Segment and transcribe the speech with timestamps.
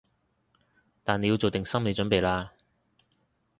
[1.03, 2.49] 但你要做定心理準備喇